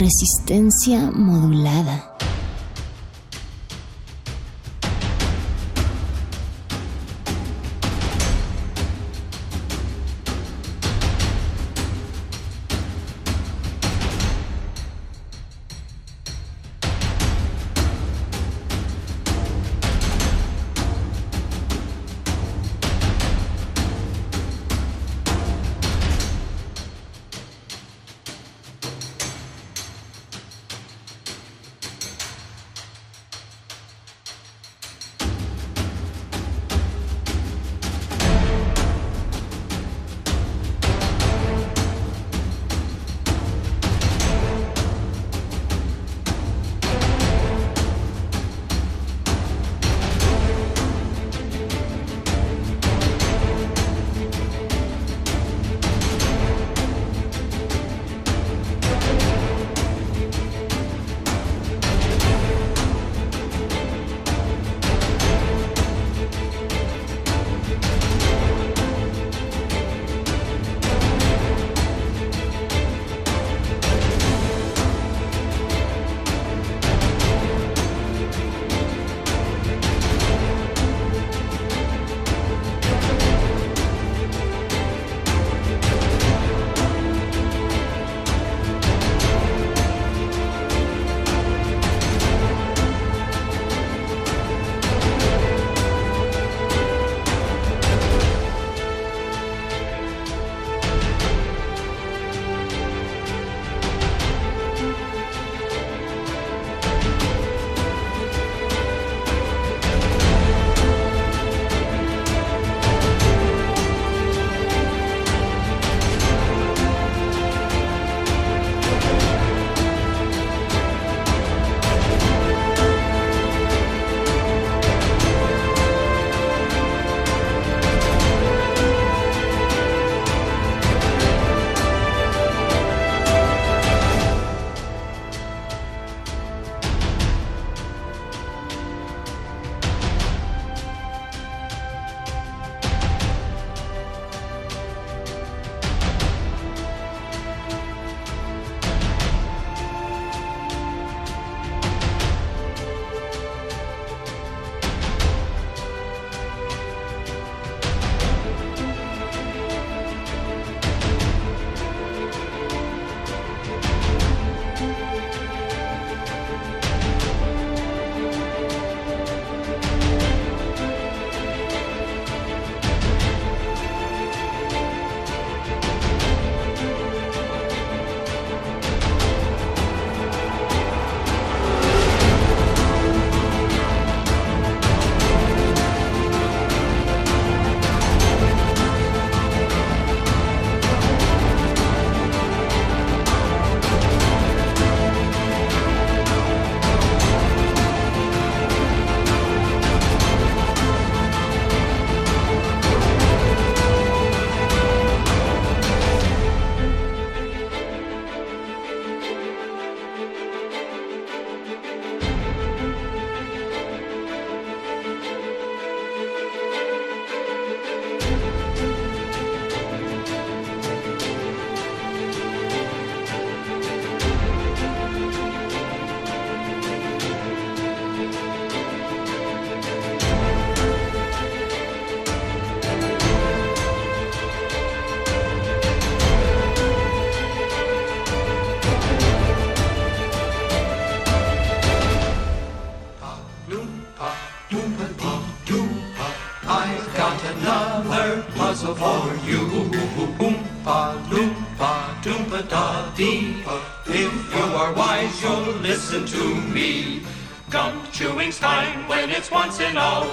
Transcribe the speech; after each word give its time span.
Resistencia 0.00 1.10
modulada. 1.10 2.29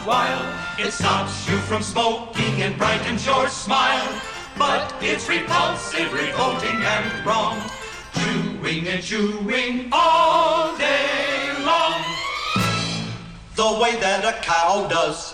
It 0.09 0.93
stops 0.93 1.49
you 1.49 1.57
from 1.57 1.83
smoking 1.83 2.61
and 2.61 2.77
brightens 2.77 3.25
your 3.25 3.49
smile. 3.49 4.21
But 4.57 4.95
it's 5.01 5.27
repulsive, 5.27 6.13
revolting, 6.13 6.81
and 6.81 7.25
wrong. 7.25 7.59
Chewing 8.13 8.87
and 8.87 9.03
chewing 9.03 9.89
all 9.91 10.77
day 10.77 11.51
long. 11.65 12.01
The 13.55 13.79
way 13.81 13.99
that 13.99 14.23
a 14.23 14.41
cow 14.41 14.87
does. 14.87 15.33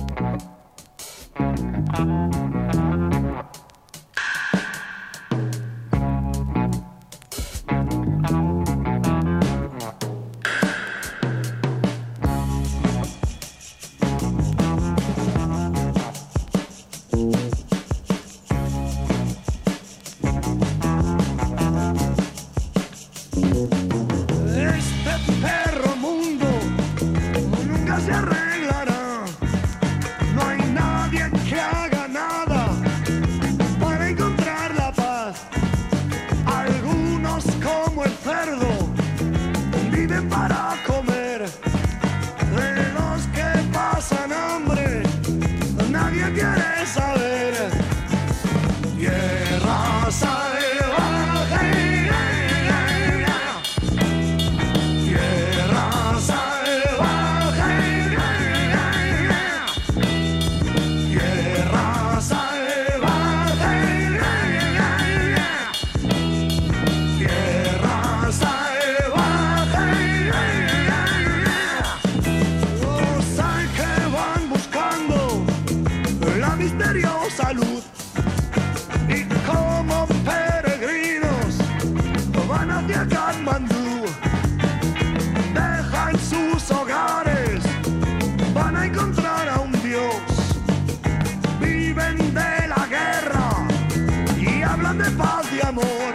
amor. 95.71 96.10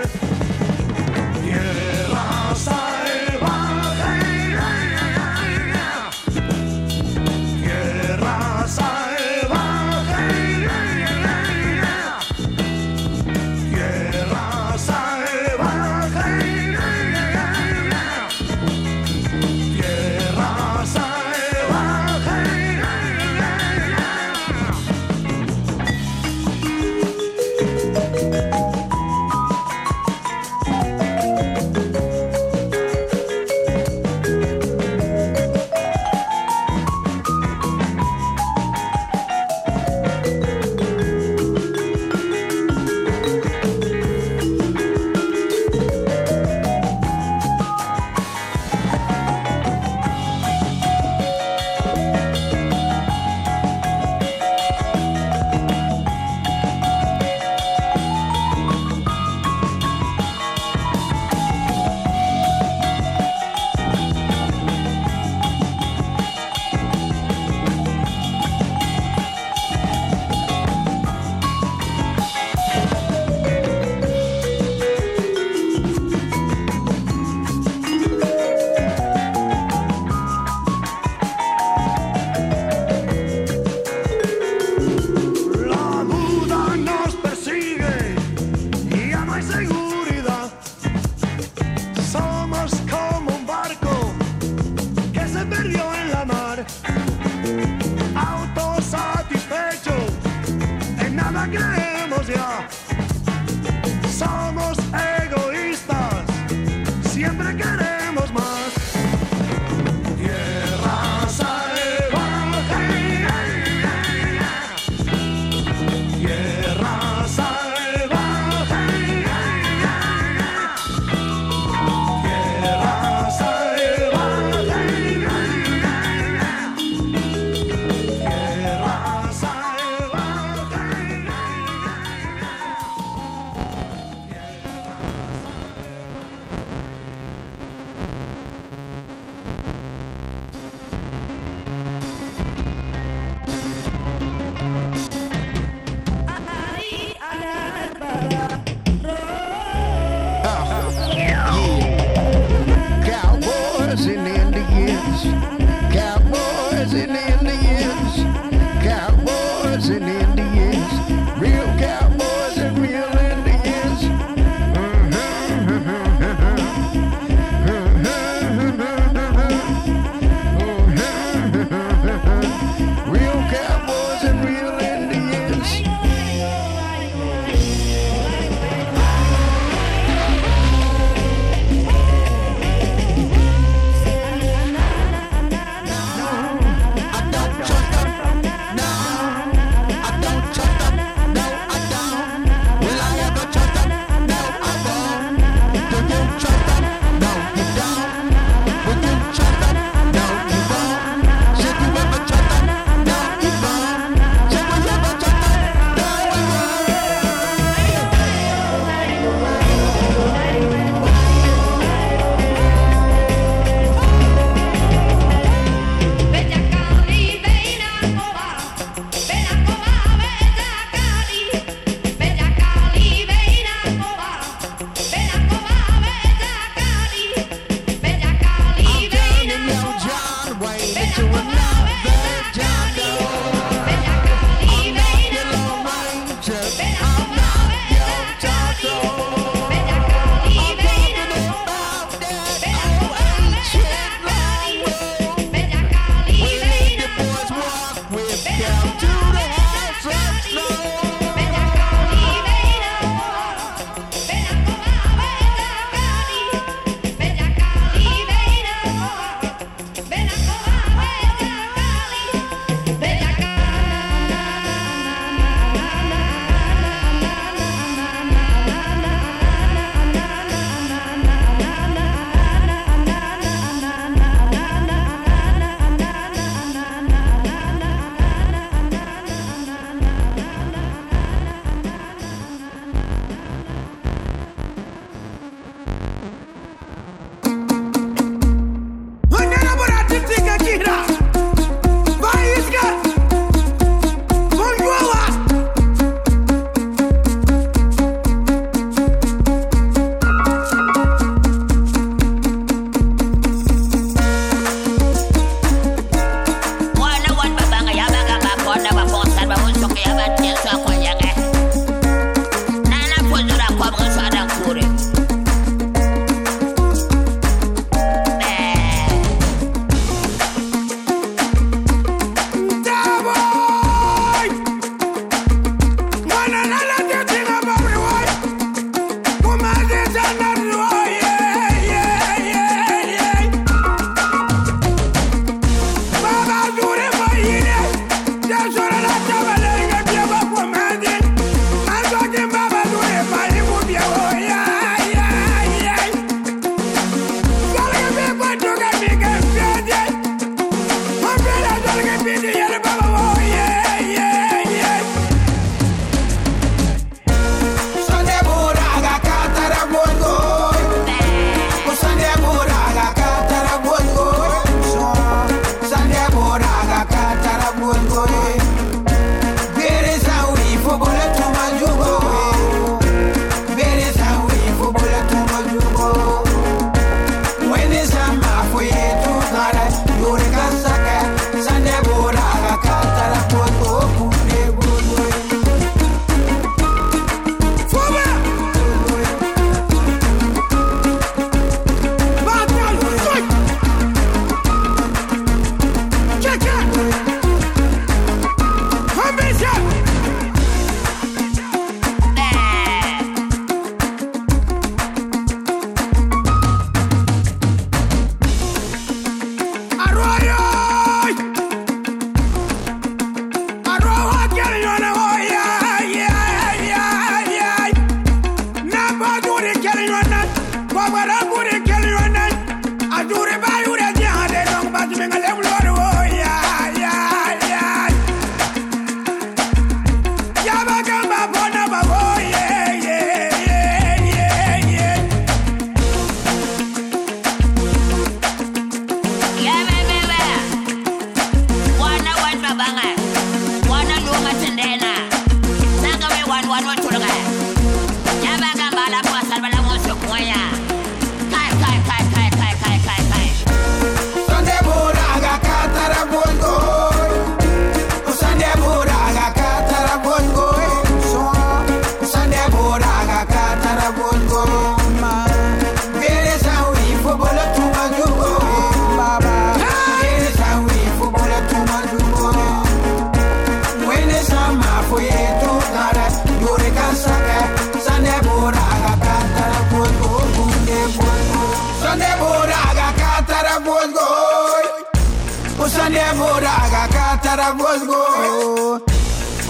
boda 486.35 486.71
akakatara 486.85 487.73
bozgo 487.73 488.21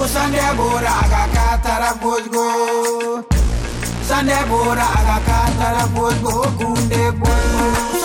usande 0.04 0.40
boda 0.56 0.90
akakatara 1.02 1.94
bozgo 2.02 2.44
sande 4.08 4.34
boda 4.48 4.86
akakatara 4.98 5.86
bozgo 5.94 6.32
kunde 6.58 7.10
bozgo 7.20 7.95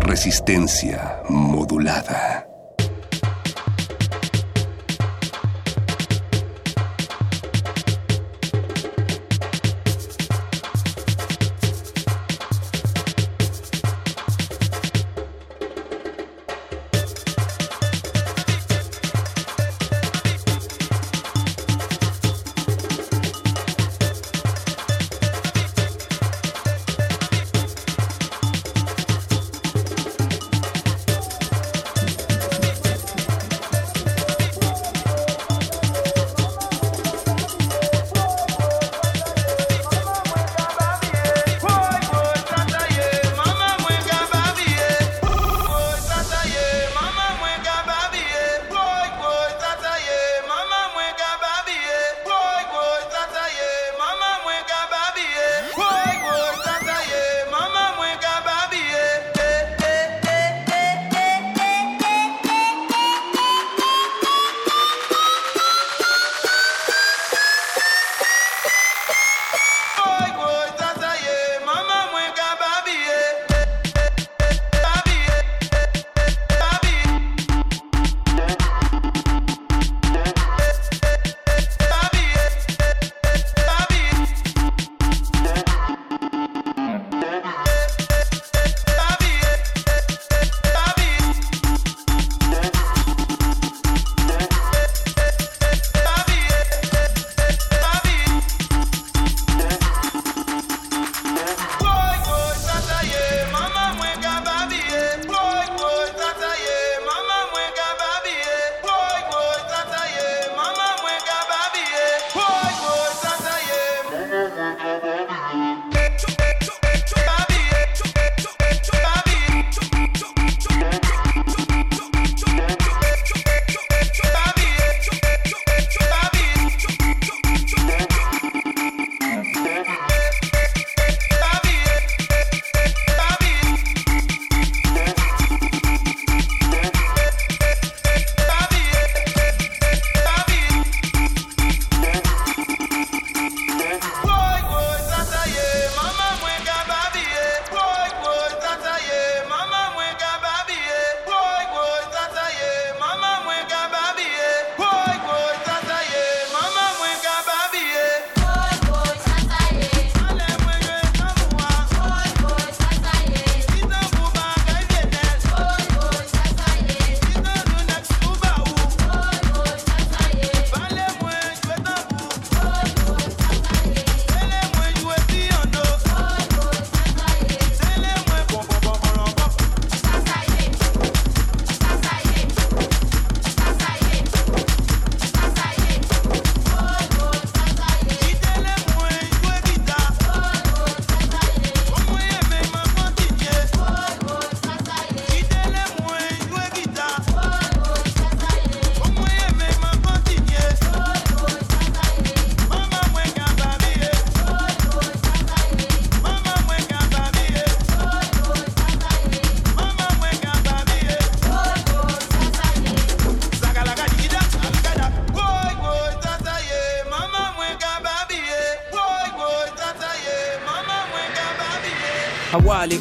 Resistencia 0.00 1.22
modulada. 1.28 2.39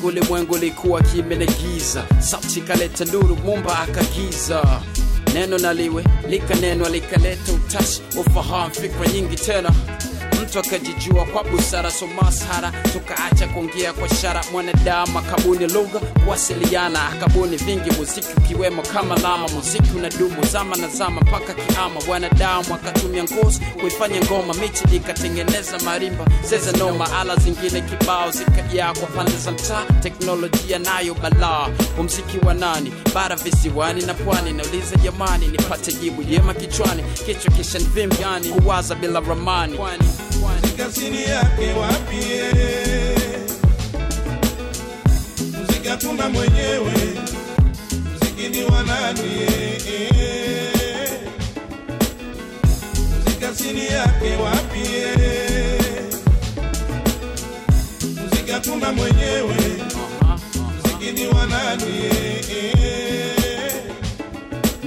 Ulimwengu 0.09 0.57
likuwa 0.57 1.01
kimene 1.01 1.45
na 1.45 1.51
giza, 1.51 2.03
sauti 2.19 2.61
kaleta 2.61 3.05
nduru 3.05 3.35
mumba 3.35 3.79
akagiza. 3.79 4.81
Neno 5.33 5.57
naliwe 5.57 6.03
likanenwa, 6.29 6.89
likaleta 6.89 7.53
utashi, 7.53 8.01
ufahamu, 8.19 8.73
fikra 8.75 9.07
nyingi 9.07 9.35
tena 9.35 9.71
mtu 10.39 10.59
akajijua 10.59 11.25
kwa 11.25 11.43
busara, 11.43 11.91
so 11.91 12.07
masara 12.07 12.71
tukaacha 12.93 13.47
kuongea 13.47 13.93
kwa 13.93 14.09
shara 14.09 14.43
Mwanadamu 14.51 15.19
akabuni 15.19 15.67
lugha 15.67 15.99
kuwasiliana, 15.99 17.09
akabuni 17.09 17.57
vingi, 17.57 17.91
muziki 17.91 18.27
ukiwemo 18.37 18.81
kama 18.81 19.15
lama. 19.17 19.47
Muziki 19.47 19.89
unadumu 19.97 20.45
zama 20.51 20.75
na 20.75 20.87
zama 20.87 21.21
mpaka 21.21 21.53
kiama. 21.53 21.99
Wanadamu 22.09 22.75
akatumia 22.75 23.23
ngozi 23.23 23.59
kuifanya 23.81 24.21
ngoma, 24.21 24.53
michi 24.53 24.95
ikatengeneza 24.95 25.79
marimba, 25.79 26.25
zeze 26.49 26.71
noma, 26.77 27.17
ala 27.19 27.35
zingine 27.35 27.81
kibao 27.81 28.31
zikajaa 28.31 28.93
kwa 28.93 29.07
pande 29.07 29.37
za 29.37 29.51
mtaa. 29.51 29.85
Teknolojia 30.03 30.79
nayo 30.79 31.13
balaa, 31.13 31.67
umziki 31.99 32.37
wa 32.45 32.53
nani 32.53 32.93
bara 33.13 33.35
visiwani 33.35 34.05
na 34.05 34.13
pwani. 34.13 34.51
Nauliza 34.53 34.95
jamani, 35.03 35.47
nipate 35.47 35.93
jibu 35.93 36.23
jema 36.23 36.53
kichwani, 36.53 37.03
kichwa 37.25 37.51
kisha 37.53 37.79
nivimbiani, 37.79 38.49
kuwaza 38.49 38.95
bila 38.95 39.19
ramani 39.19 39.77
pwani, 39.77 40.03
kasini 40.79 41.23
yake 41.23 41.73
wapie 41.79 42.43
muziki 45.59 45.87
hatuna 45.87 46.29
mwenyewe. 46.29 46.93
Muziki 48.13 48.49
ni 48.49 48.63
wanani 48.63 49.29
muziki 53.15 53.39
kasini 53.41 53.85
yake 53.85 54.35
wapie 54.43 55.15
muziki 58.23 58.51
hatuna 58.51 58.91
mwenyewe. 58.91 59.55
Muziki 60.83 61.11
ni 61.21 61.27
wanani 61.27 62.09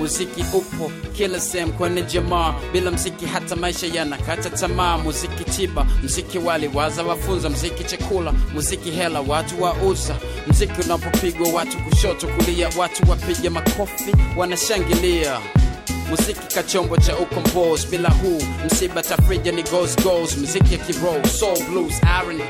Muziki 0.03 0.45
upo 0.53 0.91
kila 1.17 1.41
sehemu 1.41 1.73
kwenye 1.73 2.03
jamaa, 2.03 2.55
bila 2.73 2.91
mziki 2.91 3.27
hata 3.27 3.57
maisha 3.57 3.87
yanakata 3.87 4.51
tamaa. 4.51 4.99
Muziki 4.99 5.45
tiba, 5.45 5.87
mziki 6.03 6.39
waliwaza 6.39 7.03
wafunza, 7.03 7.51
mziki 7.51 7.85
chakula, 7.85 8.33
muziki 8.55 8.91
hela 8.91 9.21
watu 9.21 9.63
wauza. 9.63 10.17
Mziki 10.47 10.73
unapopigwa 10.85 11.49
watu 11.53 11.79
kushoto 11.79 12.27
kulia, 12.29 12.71
watu 12.77 13.11
wapiga 13.11 13.51
makofi 13.51 14.13
wanashangilia. 14.37 15.41
Muziki 16.11 16.55
kachombo 16.55 16.97
cha 16.97 17.17
ukombozi, 17.19 17.87
bila 17.87 18.09
huu 18.11 18.43
msiba 18.67 19.03
tafrija 19.03 19.53
ni 19.53 19.63
goes 19.63 19.97
goes. 20.03 20.37
Muziki 20.39 20.73
ya 20.75 20.79
kiro 20.81 21.25
soul 21.39 21.63
blues, 21.71 21.95
R&B, 22.03 22.43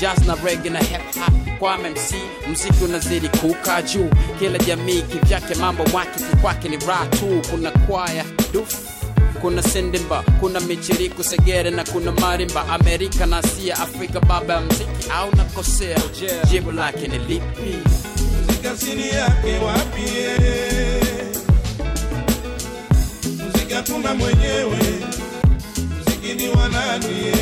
jazz 0.00 0.26
na 0.26 0.34
reggae 0.44 0.70
na 0.70 0.78
hip 0.78 1.14
hop 1.14 1.58
kwa 1.58 1.78
MC 1.78 2.14
mziki 2.50 2.84
unazidi 2.84 3.28
kuuka 3.28 3.82
juu, 3.82 4.10
kila 4.38 4.58
jamii 4.58 5.02
kivyake, 5.02 5.54
mambo 5.54 5.84
mwake 5.86 6.20
kikwake 6.30 6.68
ni 6.68 6.76
raha 6.76 7.06
tu. 7.06 7.42
Kuna 7.50 7.70
kwaya 7.70 8.24
duf 8.52 8.74
kuna 9.40 9.62
sendimba, 9.62 10.22
kuna 10.40 10.60
michiriku 10.60 11.24
segere 11.24 11.70
na 11.70 11.84
kuna 11.84 12.12
marimba. 12.12 12.68
Amerika 12.68 13.26
na 13.26 13.38
Asia, 13.38 13.78
Afrika 13.78 14.20
baba 14.20 14.54
ya 14.54 14.60
mziki 14.60 15.10
au 15.14 15.36
nakosea? 15.36 15.98
Jibu 16.50 16.72
lake 16.72 17.08
ni 17.08 17.18
lipi? 17.18 17.78
kasini 18.62 19.08
yake 19.08 19.58
wapie 19.64 20.36
muziki 23.44 23.74
hatuna 23.74 24.14
mwenyewe 24.14 24.78
muziki 25.98 26.34
ni 26.34 26.48
wanani 26.48 27.32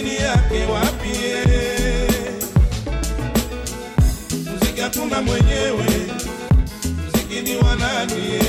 asili 0.00 0.16
yake 0.16 0.64
wapie 0.72 1.44
mziki 4.54 4.80
hatuna 4.80 5.22
mwenyewe. 5.22 5.86
Mziki 7.08 7.40
ni 7.42 7.56
wanani 7.56 8.40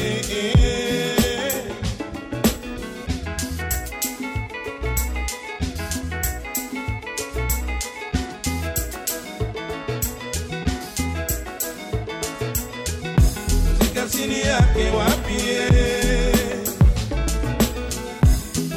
yake 14.42 14.90
wapie 14.98 15.70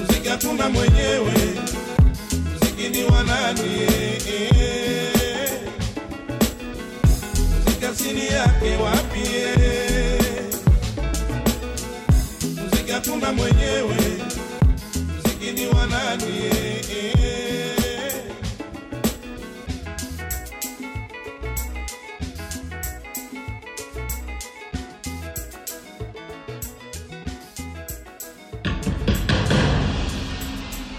mziki 0.03 0.29
hatuna 0.29 0.69
mwenyewe 0.69 0.94
wanani 3.05 3.87
muziki 7.55 7.81
kasini 7.81 8.27
yake 8.27 8.77
wapie 8.83 9.55
muziki 12.63 12.93
hatuna 12.93 13.33
mwenyewe. 13.33 13.97
Muziki 15.17 15.53
ni 15.53 15.67
wanani 15.67 16.34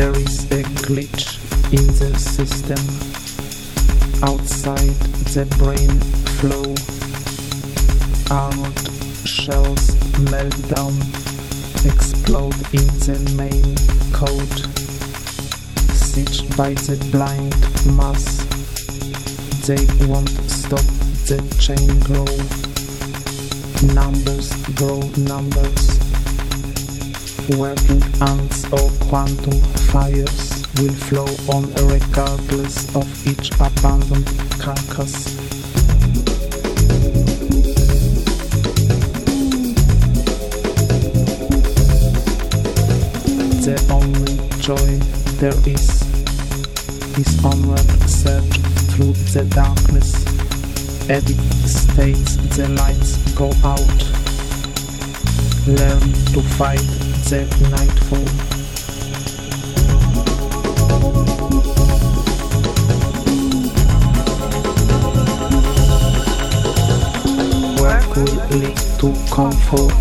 There 0.00 0.16
is 0.16 0.44
a 0.50 0.62
glitch 0.86 1.36
in 1.74 1.86
the 2.00 2.18
system. 2.18 2.80
Outside 4.22 4.96
the 5.34 5.44
brain 5.60 6.00
flow, 6.40 6.72
armored 8.34 8.80
shells 9.28 9.92
melt 10.30 10.56
down, 10.74 10.96
explode 11.84 12.56
in 12.72 12.88
the 13.04 13.18
main 13.36 13.76
code. 14.14 14.56
Sieged 15.92 16.56
by 16.56 16.72
the 16.72 16.96
blind 17.12 17.52
mass, 17.94 18.40
they 19.66 19.84
won't 20.06 20.30
stop 20.48 20.86
the 21.28 21.44
chain 21.60 22.00
grow. 22.08 22.24
Numbers 23.92 24.50
grow 24.76 25.00
numbers. 25.26 25.99
Working 27.48 28.02
ants 28.22 28.64
or 28.72 28.90
quantum 29.08 29.60
fires 29.90 30.62
will 30.78 30.92
flow 30.92 31.26
on 31.52 31.64
regardless 31.88 32.94
of 32.94 33.26
each 33.26 33.50
abandoned 33.54 34.26
carcass. 34.60 35.24
The 43.64 43.76
only 43.90 44.36
joy 44.60 44.98
there 45.40 45.58
is 45.68 46.02
is 47.18 47.44
onward 47.44 47.90
search 48.08 48.58
through 48.90 49.14
the 49.32 49.44
darkness. 49.50 50.14
Edict 51.10 51.40
states 51.68 52.36
the 52.56 52.68
lights 52.68 53.16
go 53.34 53.50
out. 53.64 53.80
Learn 55.66 56.12
to 56.32 56.42
fight 56.56 56.99
the 57.30 57.44
nightfall. 57.70 58.26
Lead 68.50 68.76
to 68.98 69.08
comfort. 69.32 70.00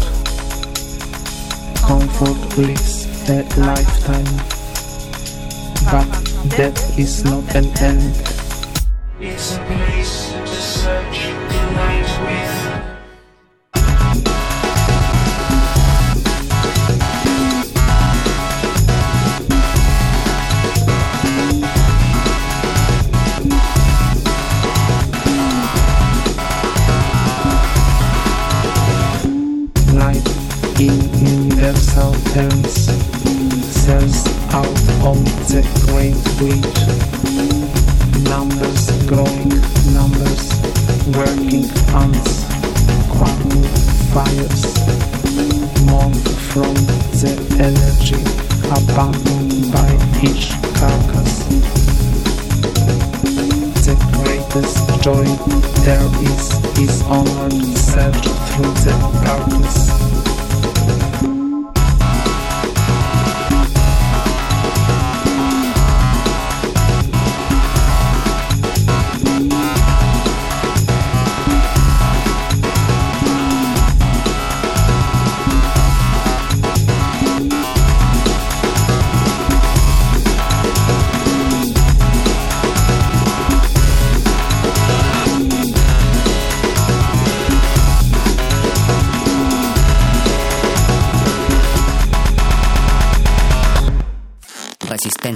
Comfort 1.86 2.58
lifetime, 3.58 4.26
but 5.92 6.10
Death 6.58 6.98
is 6.98 7.24
not 7.24 7.56
an 7.56 7.66
end. 7.78 8.16
It's 9.20 10.29
terms 33.86 34.26
out 34.54 34.80
on 35.04 35.24
the 35.50 35.62
great 35.86 36.18
bridge. 36.38 36.82
Numbers 38.30 38.92
growing, 39.08 39.50
numbers 39.94 40.46
working 41.18 41.66
ants, 41.96 42.46
quantum 43.10 43.64
fires, 44.14 44.80
from 46.54 46.74
the 47.22 47.34
energy 47.62 48.22
abandoned 48.74 49.72
by 49.72 49.90
each 50.24 50.50
carcass. 50.74 51.46
The 53.86 53.96
greatest 54.18 55.04
joy 55.04 55.26
there 55.86 56.10
is 56.24 56.80
is 56.80 57.02
onward 57.04 57.54
search 57.78 58.26
through 58.50 58.74
the 58.84 58.96
darkness. 59.24 60.09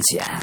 Resistencia. 0.03 0.42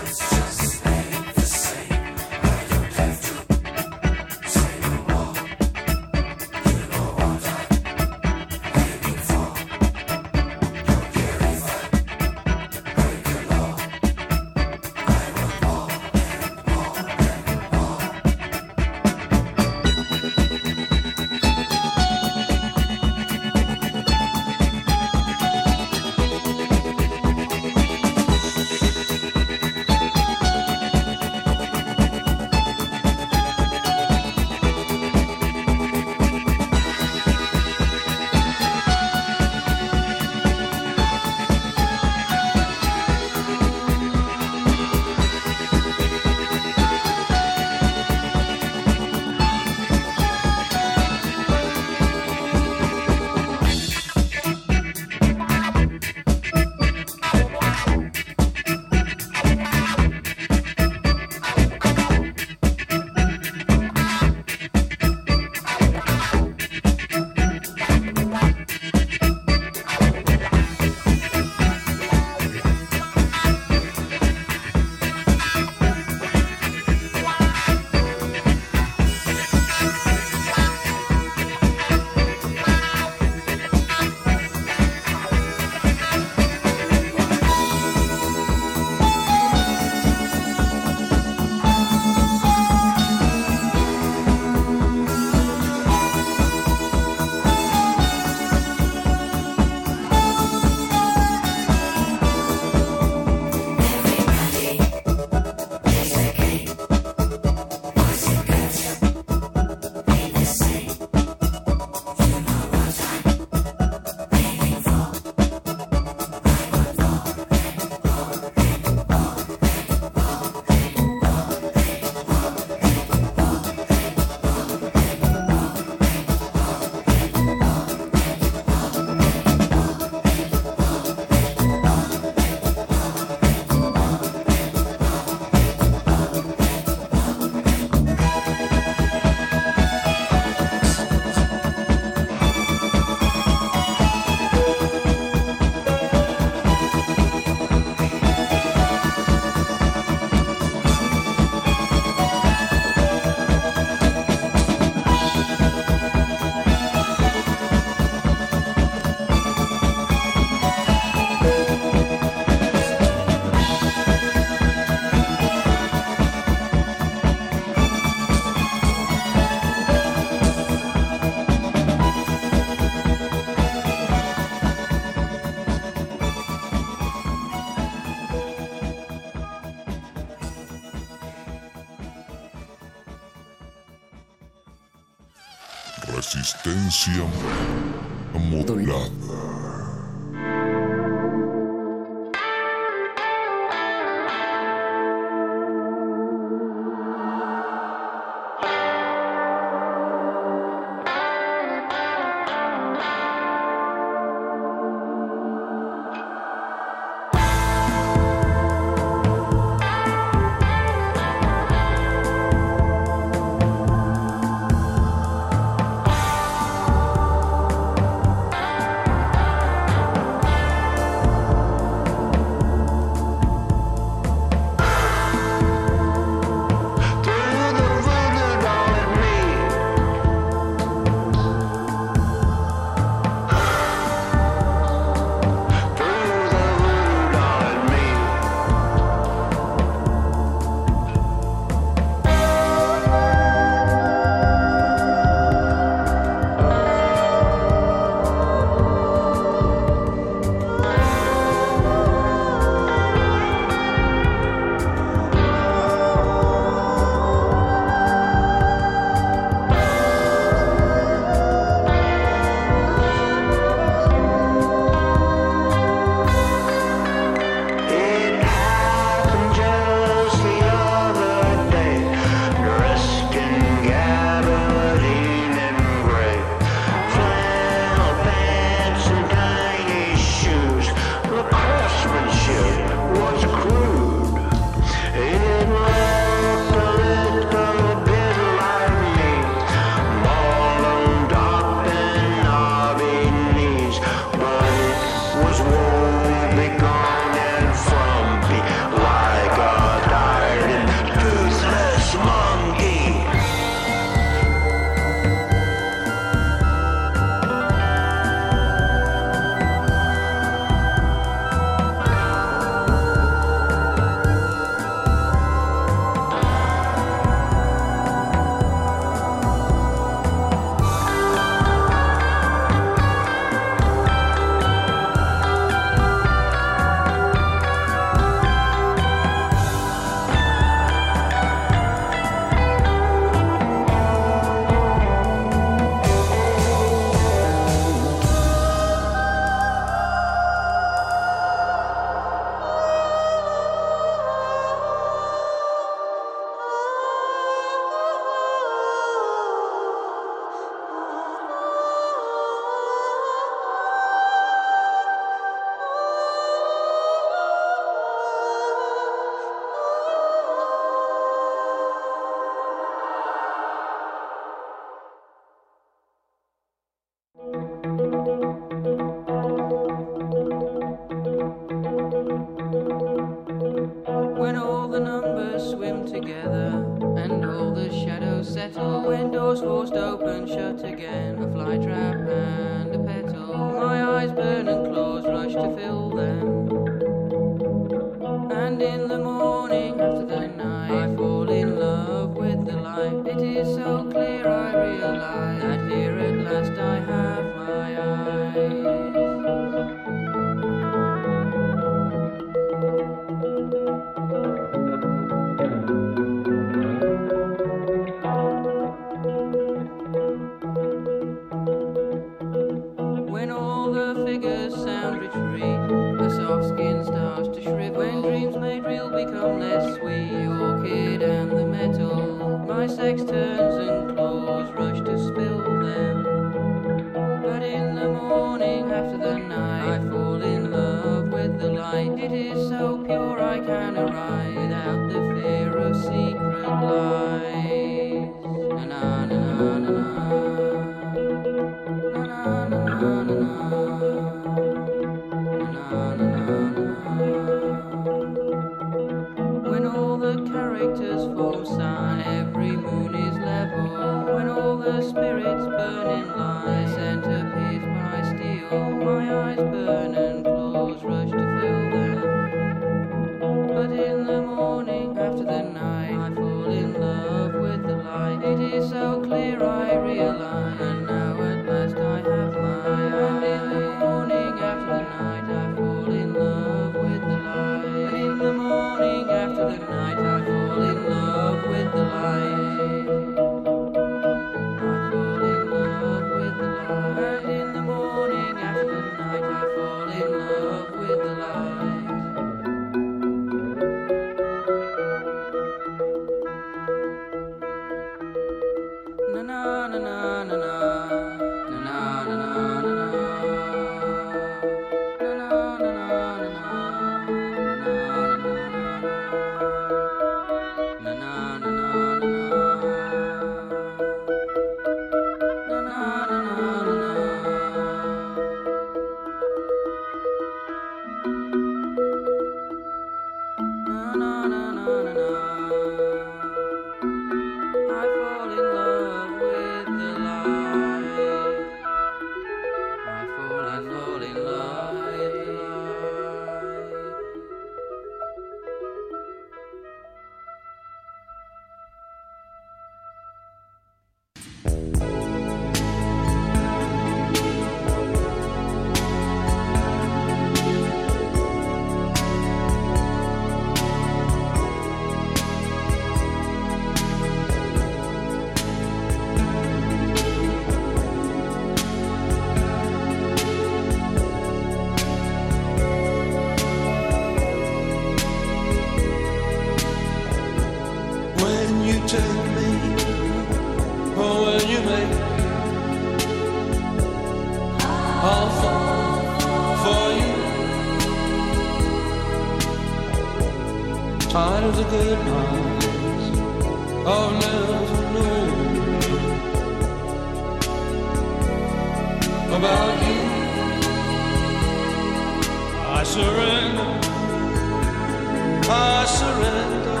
Surrender 599.18 600.00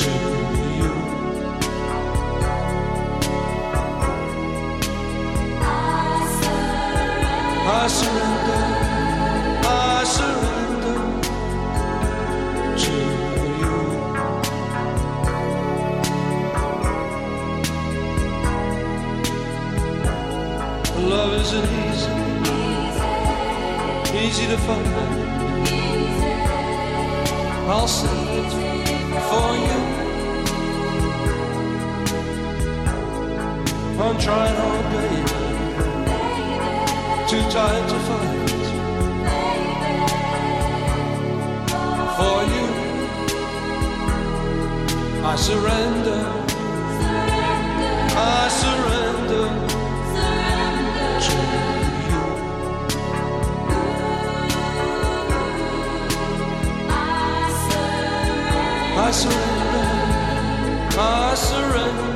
to 0.00 0.10
you. 0.78 0.94
I 7.68 7.88
surrender, 7.98 8.62
I 9.66 10.04
surrender 10.16 10.98
to 12.82 12.94
you. 13.60 13.76
Love 21.10 21.32
isn't 21.42 21.68
easy, 21.84 22.14
easy 24.24 24.46
to 24.46 24.58
find. 24.66 25.15
I'll 27.68 27.88
sing 27.88 28.28
it 28.28 28.50
for 29.28 29.48
you. 29.66 29.78
I'm 33.98 34.16
trying 34.20 34.54
hard, 34.54 34.84
baby. 34.92 35.22
Too 37.28 37.44
tired 37.50 37.88
to 37.88 37.98
fight 38.06 38.46
for 42.16 42.38
you. 42.52 42.66
I 45.24 45.34
surrender. 45.36 46.22
I 48.16 48.48
surrender. 48.60 49.05
I 59.06 59.12
surrender. 59.12 60.98
I 60.98 61.34
surrender. 61.36 62.15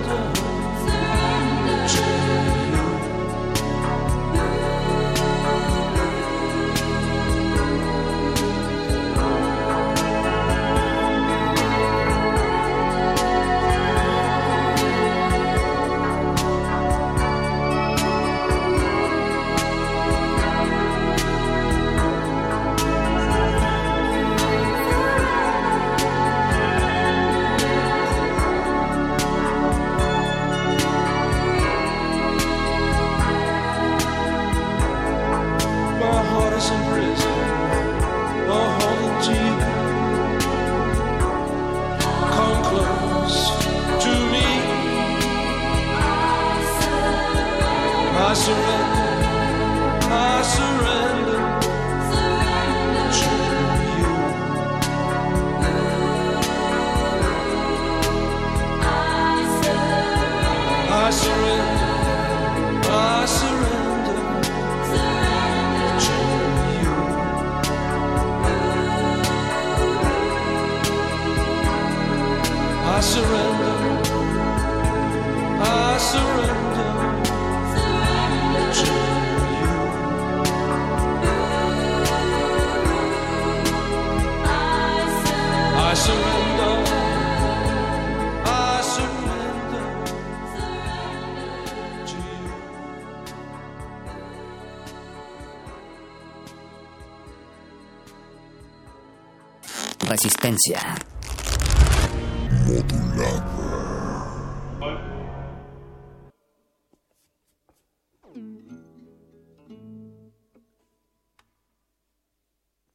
Resistencia. 100.11 100.81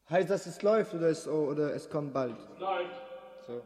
Heißt 0.09 0.29
das, 0.29 0.45
es 0.45 0.61
läuft 0.61 0.93
oder 0.93 1.07
es, 1.07 1.25
oder 1.27 1.73
es 1.73 1.89
kommt 1.89 2.13
bald? 2.13 2.35
Läuft. 2.59 3.01
So. 3.47 3.61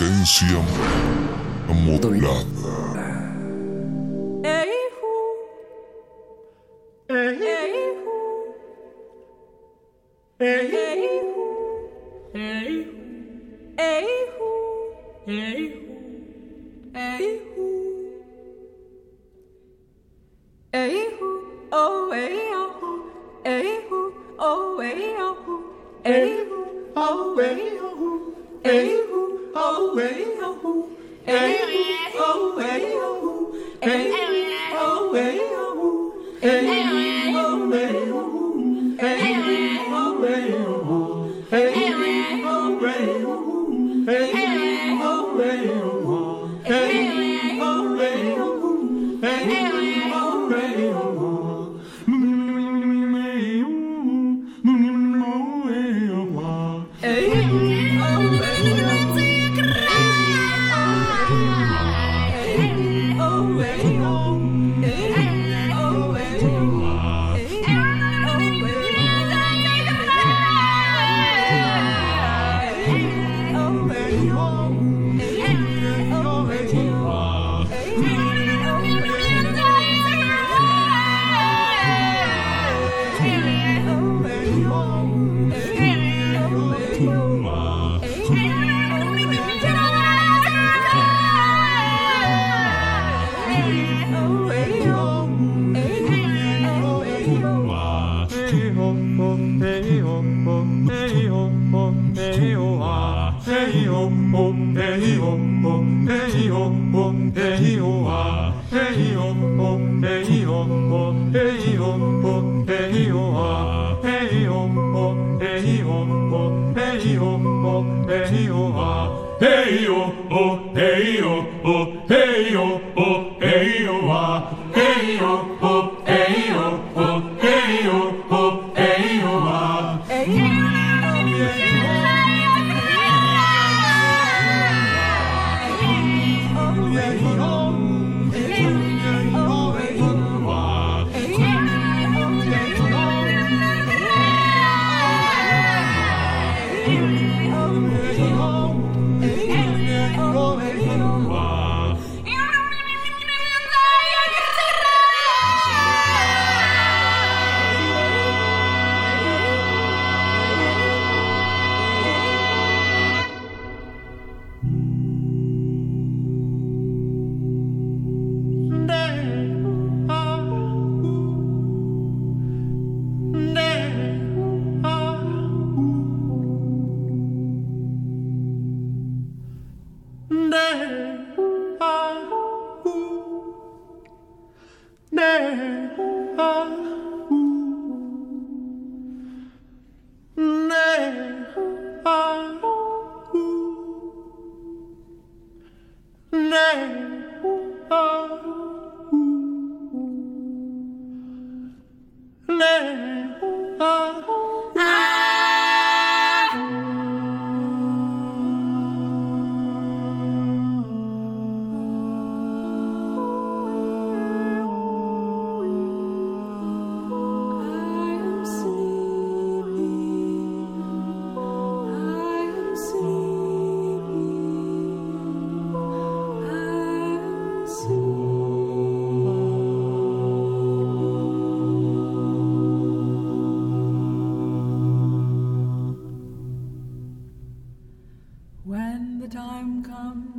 Resistencia 0.00 0.56
modulada. 1.68 2.59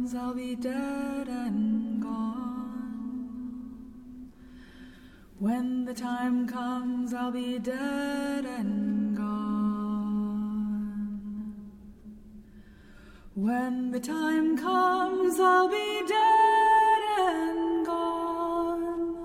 Comes, 0.01 0.15
I'll 0.15 0.33
be 0.33 0.55
dead 0.55 1.27
and 1.27 2.01
gone. 2.01 3.51
When 5.37 5.85
the 5.85 5.93
time 5.93 6.47
comes, 6.47 7.13
I'll 7.13 7.31
be 7.31 7.59
dead 7.59 8.45
and 8.45 9.15
gone. 9.15 9.51
When 13.35 13.91
the 13.91 13.99
time 13.99 14.57
comes, 14.57 15.39
I'll 15.39 15.69
be 15.69 16.03
dead 16.07 17.01
and 17.19 17.85
gone. 17.85 19.17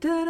Dead 0.00 0.28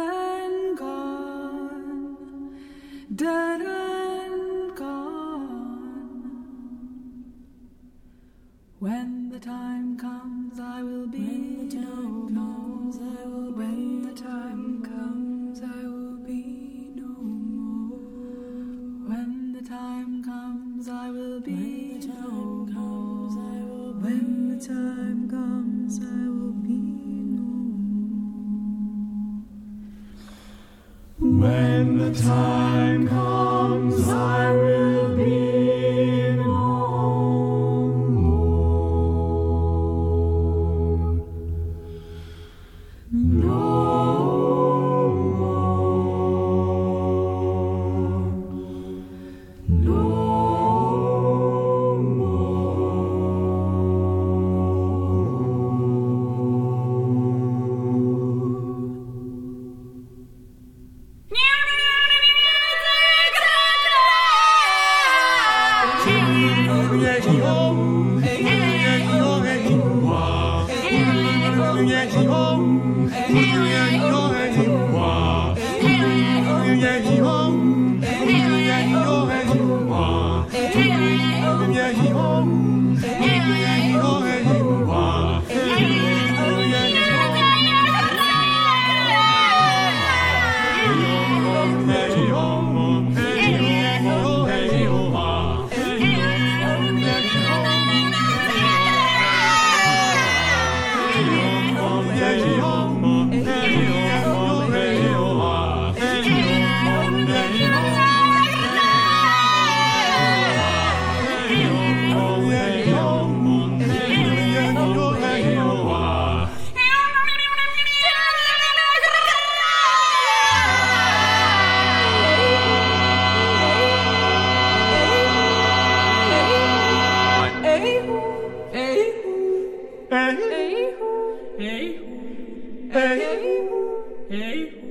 Ei, 134.53 134.69
hu. 134.79 134.89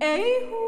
Ei, 0.00 0.32
hu. 0.50 0.67